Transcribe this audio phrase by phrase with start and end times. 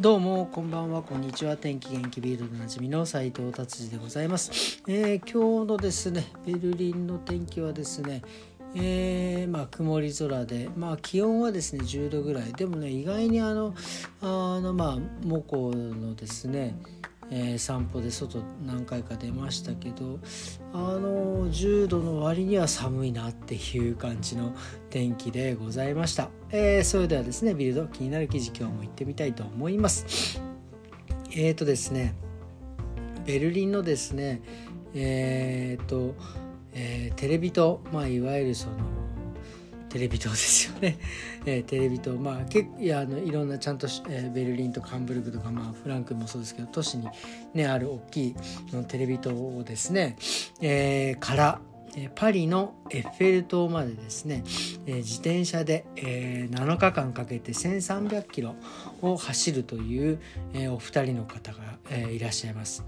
[0.00, 8.22] どうもこんばんはこんにちは天気元気ビールでおなじみの斉藤達治でございます、えー、今日のですねベルリンの天気はですね
[8.74, 12.52] えー、まあ曇り空でまあ気温はですね10度ぐらい。
[12.54, 13.74] でもね意外にあの
[14.22, 16.76] あのまあモコのですね
[17.32, 20.18] えー、散歩で外何回か出ましたけど
[20.72, 24.52] あの10度の割には寒いなっていう感じの
[24.88, 30.40] 天気でございました、えー、それではですねビルド気になる記事今日も行ってみたいと思います。
[31.32, 32.14] えっ、ー、とですね
[33.24, 34.42] ベルリンのですね
[34.92, 36.16] えっ、と、
[36.72, 38.74] えテレビとまあいわゆるその
[39.90, 40.98] テレビ塔ですよね、
[41.46, 47.08] えー、テレビ塔まあ結いやあのいろんなちゃんと、えー、ベルリンとかハンブルクとか、まあ、フランクもそうですけど都市に、
[47.54, 48.36] ね、ある大きい
[48.72, 50.16] のテレビ塔をですね、
[50.60, 51.60] えー、から
[52.14, 54.42] パリのエッフェル塔までですね、
[54.86, 58.54] 自転車で、7日間かけて1300キロ
[59.02, 60.20] を走るという、
[60.72, 61.78] お二人の方が、
[62.10, 62.84] いらっしゃいます。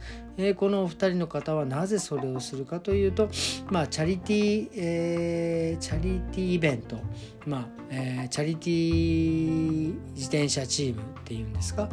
[0.56, 3.28] このお二人の方はなぜそれをするかというと、
[3.70, 6.96] まあ、チャリティー、チャリティーイベント、
[7.46, 11.88] まあチャリティー自転車チームっていうんですか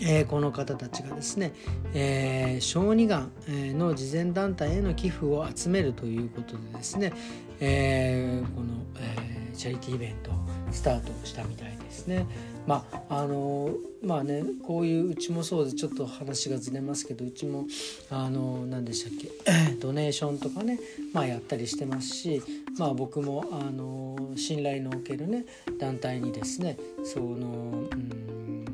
[0.00, 1.52] えー、この方たちがですね、
[1.94, 7.12] えー、小児がんの慈善団体への寄付を集めるということでですね、
[7.60, 8.68] えー、この、
[9.00, 10.34] え、チャリティーイベントを
[10.70, 12.26] スタートしたみたいですね。
[12.68, 13.70] まああの
[14.02, 17.64] まあねこういううちもそうでちょっと話がずれますけどうちも
[18.10, 19.30] あの何でしたっけ
[19.80, 20.78] ドネーションとかね、
[21.14, 22.42] まあ、やったりしてますし、
[22.78, 25.46] まあ、僕もあの信頼のおけるね
[25.78, 28.67] 団体にですねそのうん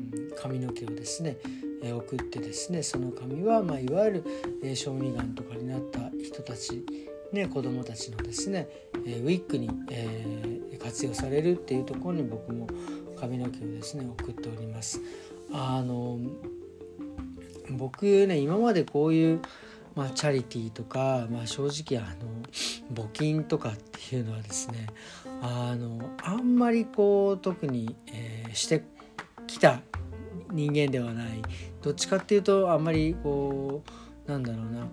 [0.45, 1.37] 髪の毛をですね、
[1.81, 4.23] え、送ってですねその髪は、まあ、いわゆる、
[4.63, 6.85] え、小児がんとかになった人たち
[7.33, 8.67] ね、子どもたちのですね、
[9.05, 12.67] え、ウィッグに、えー、活用されるっていうところに僕も
[13.19, 15.01] 髪の毛をですね送っております。
[15.51, 16.19] あの
[17.71, 19.41] 僕ね今までこういう、
[19.95, 24.87] まあ、チャリティーとか、まあ、正直あの募金とかっていうのはですね
[25.41, 28.83] あのあんまりこう特に、えー、して
[29.47, 29.81] きた
[30.51, 31.41] 人間ではない。
[31.81, 33.83] どっちかっていうとあんまりこ
[34.27, 34.87] うなんだろうな、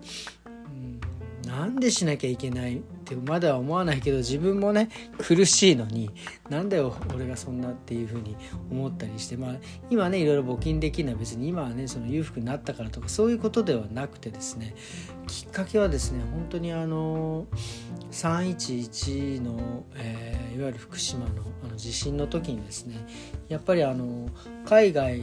[0.45, 6.11] うん、なんでしなきゃいけないってまだは思わないけど自分もね苦しいのに
[6.49, 8.35] なんだよ俺がそんなっていうふうに
[8.71, 9.55] 思ったりしてまあ
[9.89, 14.75] 今ねいろいろ募金できるのは別に今はねその裕福になったからとかそういうことではなくてですね
[15.27, 17.47] きっかけはですね本当にあの
[18.13, 22.95] 311の、えー、いわゆる福島のあの地震の時にですね
[23.49, 24.29] やっぱりあの
[24.65, 25.21] 海外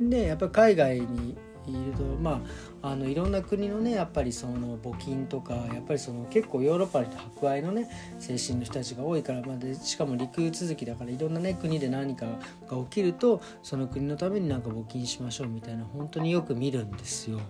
[0.00, 2.42] でやっぱり海外にいるとま
[2.82, 7.88] ああのいろんな国のねやっぱりその募金とかやっぱりその結構ヨーロッパの人博愛のね
[8.18, 12.26] 精神の人たちが多いから、まあ、でしかも陸続きだからいろんなね国で何か
[12.68, 17.40] が起きるとその国のためになんか募金しましょうみたいな本当によく見るんですよ。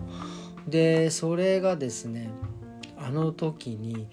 [0.67, 2.29] でそれがですね
[2.97, 4.07] あの時に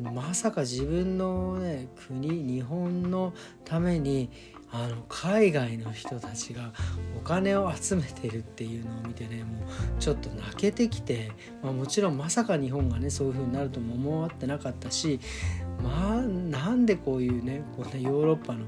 [0.00, 3.34] まさか自分のね国日本の
[3.64, 4.30] ために
[4.72, 6.72] あの海外の人たちが
[7.16, 15.18] お金を集めてるっていうのを見てねもうちょっと泣けてきて、まあ、もちろんまさか日本がねそういう風になるとも思わってなかったし
[15.82, 18.64] まあなんでこういうねこうねヨーロッパの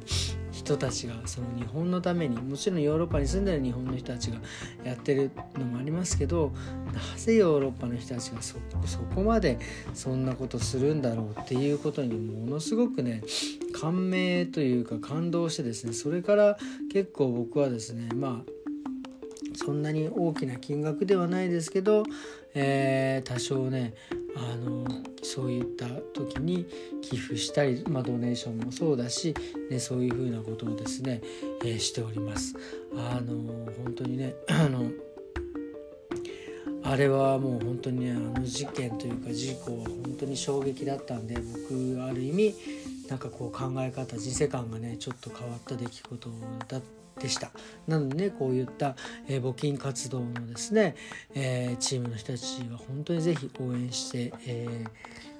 [0.52, 4.36] 人たちがその日本のためにもちろんヨーロッパに住んでる日本の人たちが
[4.84, 6.52] やってるのもありますけど
[6.92, 8.56] なぜヨーロッパの人たちがそ
[9.14, 9.58] こまで
[9.94, 13.22] そんなことするんだろうっていうことにものすごくね
[13.72, 16.58] 感銘というか感動してですねそれから
[16.92, 18.62] 結構僕はですねまあ
[19.54, 22.04] そんなに大きな金額ではないですけど、
[22.54, 23.94] えー、多少ね
[24.36, 24.86] あの
[25.22, 26.66] そういった時に
[27.02, 29.34] 寄付したり、まあ、ドネーションもそうだし、
[29.70, 31.20] ね、そういうふうなことをですね、
[31.64, 32.54] えー、しております。
[32.94, 33.36] あの
[33.84, 34.90] 本当にね あの
[36.84, 42.54] あれはもう本当にねあの事件というか事故は本当に衝撃だったんで僕ある意味
[43.08, 46.30] なんかこう考え方人生観がねちょっと変わった出来事
[46.68, 47.50] だったでした。
[47.86, 48.96] なのでねこういった、
[49.28, 50.96] えー、募金活動のですね、
[51.34, 54.90] えー、チームの人たちは本当に是非応援して、えー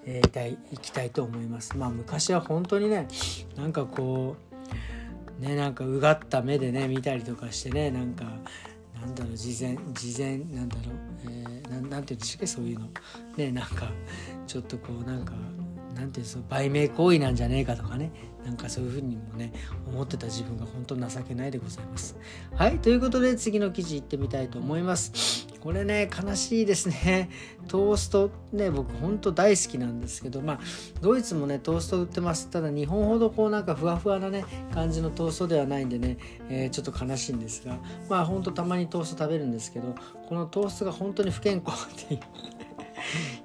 [0.06, 1.76] えー、いたいいきたいと思います。
[1.76, 3.08] まあ昔は本当にね
[3.56, 4.37] なんかこ
[5.40, 8.25] うねなんかうがった目でね見たりとかしてねなんか
[9.00, 10.94] なんだろう事前事前なんだろう、
[11.25, 12.88] えー、ななんていうんですかそういうの。
[13.37, 13.90] ねなんか
[14.46, 15.32] ちょっとこうなんか
[15.94, 18.10] なんていうんですか売名行為なんじゃねえかとかね。
[18.44, 19.52] なんかそういうふうにもね
[19.86, 22.16] 思ってた自分が本当情けないでございます。
[22.54, 25.46] はいということで次の記事いってみたいと思います。
[25.60, 27.30] これね悲しいですね。
[27.68, 30.60] トーストね僕ほんと大好きなんですけどまあ
[31.00, 32.50] ドイツもねトースト売ってます。
[32.50, 36.18] ただ日本ほどこうなんかふわふわなね感じのトーストではないんでね、
[36.48, 37.78] えー、ちょっと悲しいんですが
[38.08, 39.94] まあほんとたまにトースト食べるんですけど
[40.28, 42.20] このトーストが本当に不健康っていう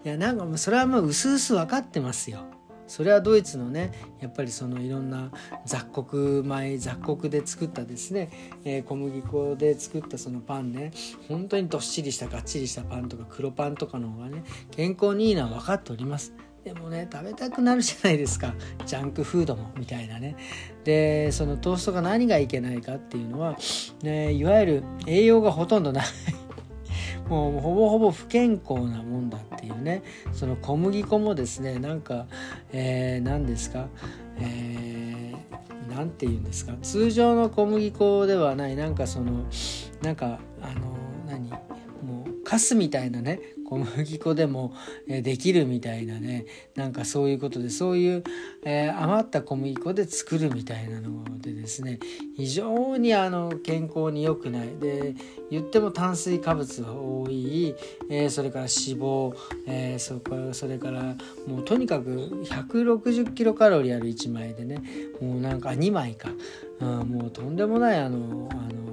[0.05, 2.45] いやなんかもうそれはもう薄々分かってますよ。
[2.87, 5.29] それはドイツのねやっぱりそのいろんな
[5.65, 8.29] 雑穀米雑穀で作ったですね、
[8.63, 10.91] えー、小麦粉で作ったそのパンね。
[11.27, 16.33] 本当にどっしりしたがっちりしたパンとか黒パンとかの方がね健康にいいのは分かっております。
[16.63, 18.53] でもね食べたくなるじゃないですか。
[18.85, 20.37] ジャンクフードもみたいなね。
[20.85, 23.57] でそのトーストが何がいけないかっていうのは、
[24.01, 26.05] ね、いわゆる栄養がほとんどない。
[27.29, 30.03] もうほぼほぼ不健康なもんだっていうね。
[30.33, 32.27] その小麦粉もですねなんか、
[32.71, 33.87] えー、何ですか、
[34.39, 36.73] えー、なんて言うんですか？
[36.81, 38.75] 通常の小麦粉ではない。
[38.75, 39.45] なんかその
[40.01, 40.97] なんかあの
[41.27, 41.49] 何？
[41.49, 43.39] もうカスみたいなね。
[43.67, 44.73] 小麦粉でも
[45.07, 46.45] できるみたいなね。
[46.75, 48.23] なんかそういうことでそういう、
[48.63, 51.99] えー、余った小麦粉で作るみたいなのでですね。
[52.37, 54.77] 非常にあの健康に良くない。
[54.79, 55.15] で
[55.51, 57.75] 言っても炭水化物が多い、
[58.09, 59.35] えー、それから脂肪、
[59.67, 61.15] えー、それからそれから
[61.45, 62.09] もうとにかく
[62.45, 64.81] 160キロカロリーある1枚でね。
[65.21, 66.29] もうなんか2枚か、
[66.79, 68.86] うん、もうとんでもないあのあの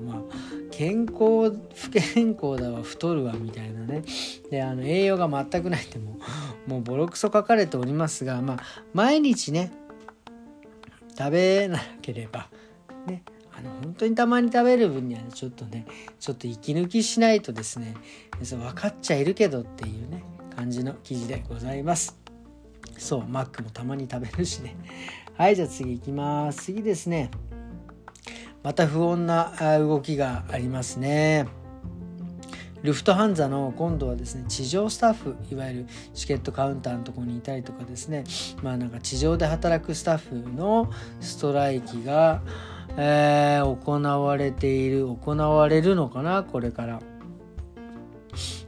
[0.76, 4.02] 健康不健康だわ太るわみたいなね。
[4.50, 6.18] であの栄養が全くないっても
[6.66, 8.58] うもうボロクソ書かれておりますがまあ
[8.92, 9.72] 毎日ね
[11.16, 12.48] 食べなければ
[13.06, 13.22] ね
[13.56, 15.86] あの本当にたまに食べる分には、ね、ちょっとね
[16.18, 17.94] ちょっと息抜きしないとですね
[18.40, 20.24] 分かっちゃいるけどっていうね
[20.56, 22.18] 感じの記事でございます。
[22.98, 24.76] そうマックもたまに食べるしね。
[25.36, 26.64] はいじゃあ次いきます。
[26.64, 27.30] 次ですね。
[28.64, 31.46] また不穏な動きがありますね。
[32.82, 38.24] ルフトハンザの今度はですね地上スタッフいわゆるチケットカウンターのとこにいたりとかですね
[38.62, 42.42] まあなんか地上で働くスタッフのストライキが、
[42.98, 47.00] えー、行われている行われるのかなこれから。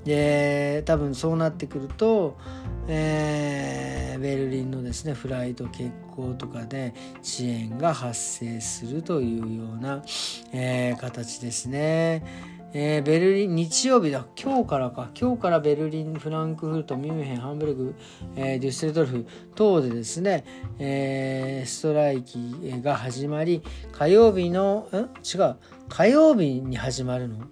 [0.06, 2.38] で多分そうなってくると、
[2.86, 10.04] えー、ベルリンのですねフライト欠航とかで遅延が発生するというような、
[10.52, 12.54] えー、形ですね。
[12.72, 15.10] えー、ベルリン日曜日だ今日からか。
[15.18, 17.94] 今日からベルリンフランクフルトミュンヘンハンブルグ、
[18.36, 20.44] えー、デュッセルドルフ等でですね、
[20.78, 23.62] えー、ストライキが始まり
[23.92, 25.56] 火曜日のん違う。
[25.88, 27.36] 火曜日に始まるの？
[27.38, 27.50] ん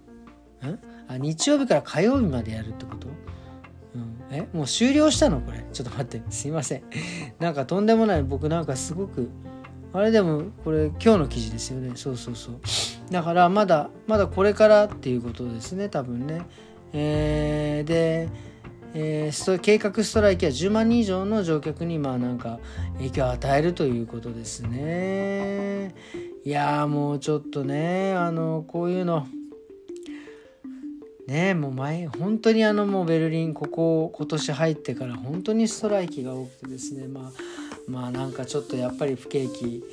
[1.07, 3.07] あ日曜日から火曜日までやるってこと、
[3.95, 5.65] うん、えもう終了したのこれ？
[5.71, 6.21] ちょっと待って。
[6.31, 6.83] すいません。
[7.39, 8.23] なんかとんでもない。
[8.23, 9.29] 僕なんかすごく
[9.93, 11.91] あれでもこれ今日の記事ですよね。
[11.95, 12.55] そうそうそう。
[13.11, 15.89] だからまだまだこれからっていうことですね。
[15.89, 16.45] 多分ね。
[16.93, 18.29] えー、で
[18.97, 22.59] えー、計画ストライキは10万人以上の乗客にまあなんか
[22.95, 25.93] 影響を与えるということですね。
[26.45, 29.27] いやもうちょっとねあのこういうの
[31.27, 37.31] ねもう前本当にあのもうベルリンここ今年入ってから本当にストライキが多くてですねまあ
[37.87, 39.83] まあなんかちょっとやっぱり不景気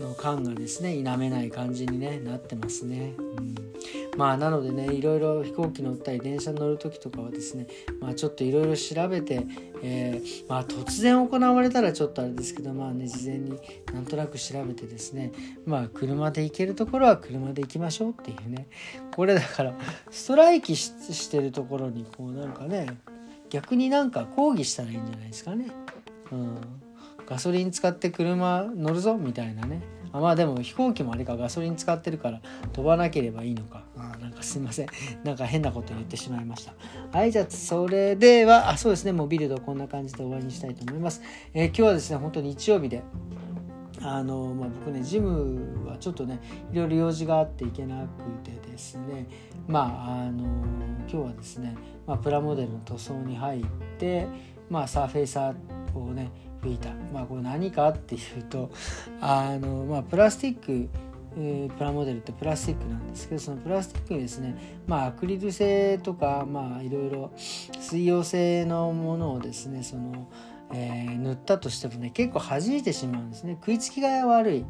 [0.00, 3.14] の感がですね否めない感じに、ね、なってますね。
[3.18, 3.54] うん
[4.16, 7.66] まあなのでねいろいろ飛行機乗ったり電車乗る時とかはですね
[8.00, 9.46] まあちょっといろいろ調べて、
[9.82, 13.58] えー、まあ突然行われたらちょっとあれですけどまあね事前に
[13.92, 15.32] なんとなく調べてですね
[15.66, 18.68] まあ車で行けるところは車で行きましょうっていうね。
[19.14, 19.74] これだから
[20.10, 22.98] ストライキしてるところにこうなんかね
[23.50, 25.66] 逆になんか抗議したらいいんじゃないですかね。
[26.32, 26.58] うん、
[27.26, 29.82] ガソリン使って車乗るぞみたいなね。
[30.14, 32.40] あまあでも飛行機もあれかガソリン使ってるから
[32.72, 33.82] 飛ばなければいいのか。
[33.96, 34.86] あなんかすいません。
[35.24, 36.74] なんか変なこと言ってしまいました。
[37.12, 39.12] はいじゃあそれではあそうですね。
[39.12, 41.20] もうビルドこんな感じで終わりにしたいと思います、
[41.52, 43.02] えー、今日はですね本当に日曜日で
[44.02, 46.38] あのまあ、僕ねジムはちょっとね
[46.70, 48.08] いろいろ用事があって行けなく
[48.44, 49.26] てですね。
[49.66, 50.44] まああの
[51.08, 51.74] 今日はですね、
[52.06, 53.64] まあ、プラモデルの塗装に入っ
[53.98, 54.28] て
[54.68, 56.30] まあサーフェイサーをね
[56.64, 58.70] 吹いたまあこれ何かっていうと
[59.20, 60.88] あの、まあ、プラスチック、
[61.76, 70.28] プラモデルってプラスチックなんですけどそのプラスチックにですねまあアクリル製とかまあいろいろ水溶性のものをですねその、
[70.76, 73.56] えー、ったとしてもね結構弾いてしまうんですね。
[73.60, 74.64] 食いつきが悪い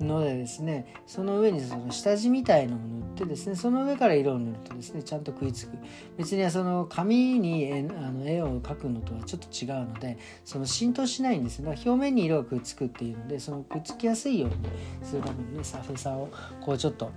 [0.00, 5.78] のでですねその上にその下地みたいのを塗ってですねその上から色を塗るとですねちゃんと食いつく。
[6.18, 14.56] 別にその紙に絵あの絵を描くのとはちょっと違うのでその浸透しないんですね表面に色がくっつくっていうのでそのくっつきやすいように
[15.02, 16.28] するためにねサフェサを
[16.60, 17.10] こうちょっと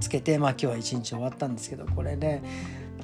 [0.00, 2.42] つけてまあ今日は一日終わったんですけどこれね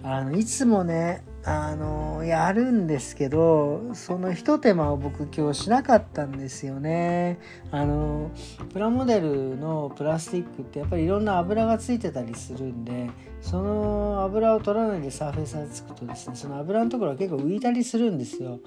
[0.03, 7.39] あのいつもねあのやるんですけどそのひと手間を僕今日しなかったんですよね。
[7.71, 8.31] あの
[8.73, 13.11] プラモデルのプラスチックってやっぱりいろんな油がついてたりするんで
[13.43, 18.61] その油を取らないでサーフェイサーつくとですねその油のところは結構浮いたりするんですよ。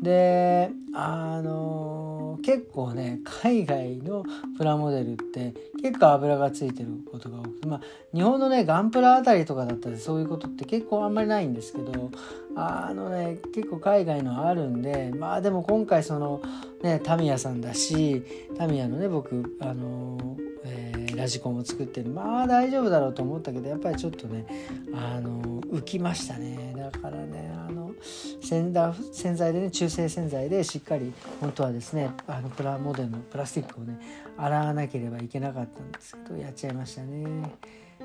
[0.00, 4.24] であの結構ね海外の
[4.56, 7.80] プラモデルって結構油がついてることが多くてまあ
[8.14, 12.10] 日本のねガンプラあたりとかだったらそういうことって結構あんまりないんですけど
[12.56, 16.42] あのね結構海外のあるんでまあでも今回その
[16.82, 18.22] ねタミヤさんだし
[18.56, 24.46] タミヤのね僕あの、えー、ラジコンを作ってるまあ大丈夫だろうと思ったけどやっぱりちょっとね
[24.92, 27.92] あの浮きましたねだからねあの
[28.42, 28.72] 洗
[29.12, 33.98] 洗剤でね中性洗剤でしっかり本当はですねあのプラモデルのプラスチックをね
[34.36, 37.50] 洗わなければいけなかったんですけどやっちゃいましたね。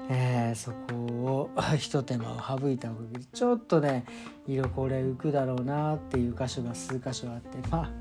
[0.09, 4.05] えー、そこをひと手間を省いたおかげでちょっとね
[4.47, 7.91] 色これ浮くだろうなっていう箇所が数箇所あってまあ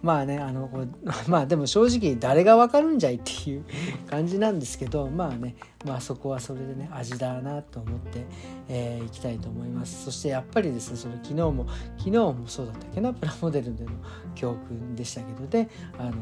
[0.00, 0.70] まあねあの
[1.28, 3.64] まあでも正直誰が分かるんじゃいっていう
[4.08, 8.24] 感じなんですけどまあねまあそこはそれでね味だなと思って、
[8.68, 10.04] えー、いきたいと思います。
[10.04, 11.66] そしてやっぱりですねその昨日も
[11.98, 13.90] 昨日もそうだったっけなプラモデルでの
[14.34, 16.12] 教訓でしたけどであの、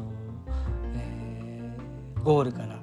[0.95, 2.79] えー、ゴールから、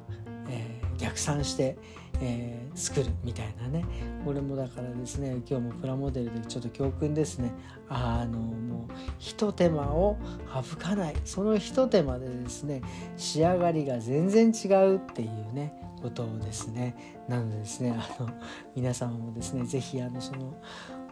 [0.48, 1.76] えー、逆算して、
[2.20, 3.84] えー、作るみたいなね。
[4.24, 7.52] これもだからですね今日もプラモデルでちょっと教訓ですね。
[7.88, 10.16] あのもうひと手間を
[10.68, 11.16] 省かない。
[11.24, 12.82] そのひと手間でですね
[13.16, 18.28] 仕上がりが全然違うっていうねことをですねなのでですねあの
[18.76, 20.54] 皆様もですね是非あのその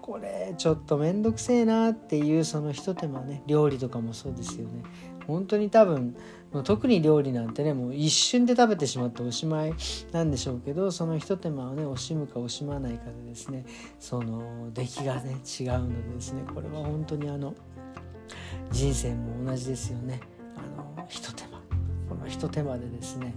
[0.03, 4.83] これちょっと面倒くせえなっていうそのひと手間ね料理とかもそうですよね。
[5.27, 6.17] 本当に多分
[6.65, 9.75] 特に料理なんてねもう一瞬で食べてしまっておしまい
[10.13, 13.65] なんでしょうけどそのひと手間をね惜しむか惜しまないかでですね
[13.99, 17.55] その出来がね違うのでですねこれは本当にあの
[18.71, 20.21] 人生も同じですよね。
[20.57, 21.63] あのひと手間。
[22.09, 23.35] このひと手間でですね、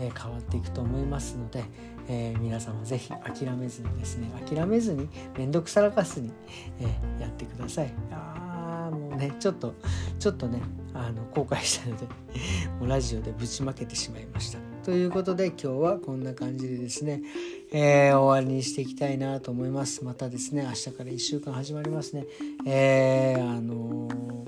[0.00, 1.64] えー、変わっていくと思いますので、
[2.08, 6.32] えー、皆さんも是非諦めずにですね諦めずに面倒くさらかすに、
[6.80, 8.45] えー、やってください。
[9.16, 9.74] ねちょっと
[10.18, 10.62] ちょっとね
[10.94, 12.06] あの公開したので
[12.80, 14.58] もうラジオでぶちまけてしまいました。
[14.84, 17.20] ということで今日はこんな感じでですね、
[17.72, 20.04] えー、終わりにしていきたいなと思います。
[20.04, 22.26] またですね明日から1週間始まりますね。
[22.64, 24.46] えー、あのー、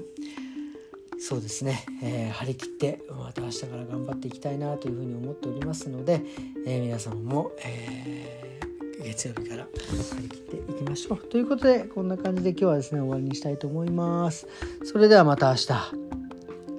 [1.19, 6.23] そうですね、えー、張り切ってまた明日から頑張っていきたいなというふうに思っておりますので、
[6.67, 8.61] え皆様も、え
[9.03, 11.19] 月曜日から張り切っていきましょう。
[11.19, 14.47] ということでこんな感じで今日はですね終わりにしたいと思います。
[14.85, 15.67] それではまた明日。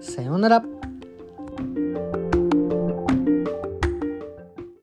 [0.02, 0.89] さようなら。